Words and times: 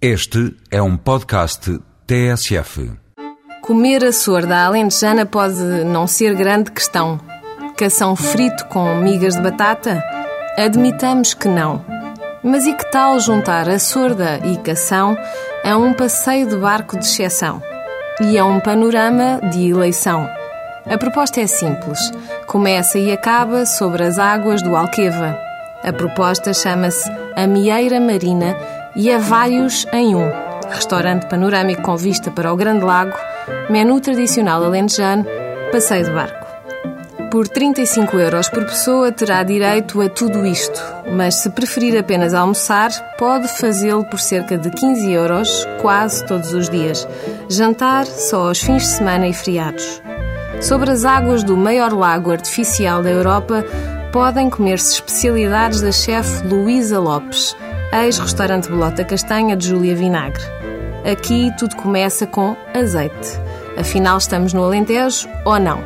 Este 0.00 0.54
é 0.70 0.82
um 0.82 0.94
podcast 0.94 1.80
TSF. 2.06 2.92
Comer 3.62 4.04
a 4.04 4.12
sorda 4.12 4.66
alentejana 4.66 5.24
pode 5.24 5.58
não 5.84 6.06
ser 6.06 6.34
grande 6.34 6.70
questão. 6.70 7.18
Cação 7.78 8.14
frito 8.14 8.66
com 8.66 8.94
migas 8.96 9.36
de 9.36 9.40
batata? 9.40 10.04
Admitamos 10.58 11.32
que 11.32 11.48
não. 11.48 11.82
Mas 12.44 12.66
e 12.66 12.74
que 12.74 12.90
tal 12.90 13.18
juntar 13.18 13.70
a 13.70 13.78
sorda 13.78 14.38
e 14.44 14.58
cação 14.58 15.16
a 15.64 15.78
um 15.78 15.94
passeio 15.94 16.46
de 16.46 16.56
barco 16.58 16.98
de 16.98 17.06
exceção? 17.06 17.62
E 18.20 18.36
a 18.36 18.44
um 18.44 18.60
panorama 18.60 19.40
de 19.50 19.70
eleição? 19.70 20.28
A 20.84 20.98
proposta 20.98 21.40
é 21.40 21.46
simples. 21.46 21.98
Começa 22.46 22.98
e 22.98 23.10
acaba 23.10 23.64
sobre 23.64 24.02
as 24.02 24.18
águas 24.18 24.60
do 24.60 24.76
Alqueva. 24.76 25.38
A 25.82 25.90
proposta 25.90 26.52
chama-se 26.52 27.10
A 27.34 27.46
Mieira 27.46 27.98
Marina 27.98 28.54
e 28.96 29.10
é 29.10 29.18
vários 29.18 29.86
em 29.92 30.16
um. 30.16 30.30
Restaurante 30.70 31.26
panorâmico 31.28 31.82
com 31.82 31.96
vista 31.96 32.30
para 32.30 32.52
o 32.52 32.56
Grande 32.56 32.84
Lago, 32.84 33.16
menu 33.70 34.00
tradicional 34.00 34.64
alentejano, 34.64 35.24
passeio 35.70 36.06
de 36.06 36.10
barco. 36.10 36.46
Por 37.30 37.46
35 37.46 38.16
euros 38.18 38.48
por 38.48 38.64
pessoa 38.64 39.12
terá 39.12 39.42
direito 39.42 40.00
a 40.00 40.08
tudo 40.08 40.46
isto, 40.46 40.80
mas 41.12 41.34
se 41.36 41.50
preferir 41.50 41.98
apenas 41.98 42.32
almoçar, 42.32 42.90
pode 43.18 43.48
fazê-lo 43.48 44.04
por 44.04 44.18
cerca 44.18 44.56
de 44.56 44.70
15 44.70 45.12
euros 45.12 45.68
quase 45.82 46.24
todos 46.24 46.54
os 46.54 46.70
dias. 46.70 47.06
Jantar 47.48 48.06
só 48.06 48.48
aos 48.48 48.60
fins 48.60 48.82
de 48.82 48.88
semana 48.88 49.28
e 49.28 49.34
feriados. 49.34 50.02
Sobre 50.60 50.90
as 50.90 51.04
águas 51.04 51.44
do 51.44 51.56
maior 51.56 51.92
lago 51.92 52.30
artificial 52.30 53.02
da 53.02 53.10
Europa, 53.10 53.64
podem 54.12 54.48
comer-se 54.48 54.94
especialidades 54.94 55.82
da 55.82 55.92
chefe 55.92 56.46
Luísa 56.46 56.98
Lopes, 56.98 57.54
ex-restaurante 57.92 58.68
Bolota 58.68 59.04
Castanha 59.04 59.56
de 59.56 59.68
Júlia 59.68 59.94
Vinagre. 59.94 60.42
Aqui 61.10 61.52
tudo 61.58 61.76
começa 61.76 62.26
com 62.26 62.56
azeite. 62.74 63.38
Afinal, 63.76 64.18
estamos 64.18 64.52
no 64.52 64.64
Alentejo 64.64 65.28
ou 65.44 65.58
não? 65.58 65.80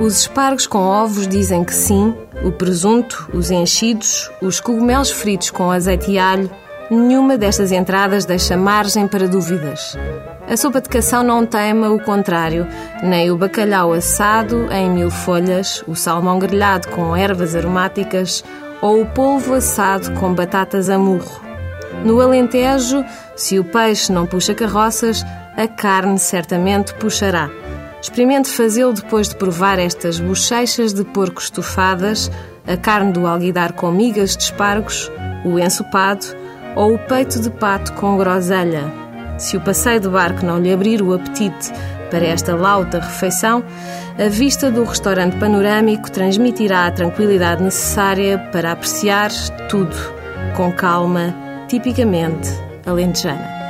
Os 0.00 0.20
espargos 0.20 0.66
com 0.66 0.78
ovos 0.78 1.26
dizem 1.26 1.64
que 1.64 1.74
sim, 1.74 2.14
o 2.44 2.52
presunto, 2.52 3.28
os 3.32 3.50
enchidos, 3.50 4.30
os 4.40 4.60
cogumelos 4.60 5.10
fritos 5.10 5.50
com 5.50 5.70
azeite 5.70 6.10
e 6.10 6.18
alho, 6.18 6.50
nenhuma 6.90 7.36
destas 7.36 7.72
entradas 7.72 8.24
deixa 8.24 8.56
margem 8.56 9.08
para 9.08 9.28
dúvidas. 9.28 9.96
A 10.48 10.56
sopa 10.56 10.80
de 10.80 10.88
cação 10.88 11.24
não 11.24 11.44
tema 11.44 11.90
o 11.90 12.00
contrário, 12.00 12.66
nem 13.02 13.30
o 13.30 13.36
bacalhau 13.36 13.92
assado 13.92 14.72
em 14.72 14.88
mil 14.88 15.10
folhas, 15.10 15.82
o 15.88 15.96
salmão 15.96 16.38
grelhado 16.38 16.88
com 16.88 17.16
ervas 17.16 17.56
aromáticas 17.56 18.44
ou 18.80 19.02
o 19.02 19.06
polvo 19.06 19.54
assado 19.54 20.12
com 20.12 20.34
batatas 20.34 20.88
a 20.88 20.98
murro. 20.98 21.40
No 22.04 22.20
Alentejo, 22.20 23.04
se 23.34 23.58
o 23.58 23.64
peixe 23.64 24.12
não 24.12 24.26
puxa 24.26 24.54
carroças, 24.54 25.24
a 25.56 25.66
carne 25.66 26.18
certamente 26.18 26.94
puxará. 26.94 27.50
Experimente 28.00 28.48
fazê-lo 28.48 28.92
depois 28.92 29.28
de 29.28 29.36
provar 29.36 29.78
estas 29.78 30.20
bochechas 30.20 30.92
de 30.92 31.04
porco 31.04 31.40
estufadas, 31.40 32.30
a 32.66 32.76
carne 32.76 33.12
do 33.12 33.26
alguidar 33.26 33.72
com 33.72 33.90
migas 33.90 34.36
de 34.36 34.44
espargos, 34.44 35.10
o 35.44 35.58
ensopado 35.58 36.26
ou 36.76 36.94
o 36.94 36.98
peito 36.98 37.40
de 37.40 37.50
pato 37.50 37.92
com 37.94 38.16
groselha. 38.16 38.92
Se 39.38 39.56
o 39.56 39.60
passeio 39.60 40.00
de 40.00 40.08
barco 40.08 40.44
não 40.44 40.58
lhe 40.58 40.72
abrir 40.72 41.02
o 41.02 41.14
apetite 41.14 41.72
para 42.10 42.24
esta 42.26 42.54
lauta 42.54 43.00
refeição, 43.00 43.64
a 44.18 44.28
vista 44.28 44.70
do 44.70 44.84
restaurante 44.84 45.36
panorâmico 45.36 46.10
transmitirá 46.10 46.86
a 46.86 46.90
tranquilidade 46.90 47.62
necessária 47.62 48.38
para 48.52 48.72
apreciar 48.72 49.30
tudo 49.68 49.96
com 50.56 50.72
calma, 50.72 51.34
tipicamente 51.68 52.50
alentejana. 52.86 53.65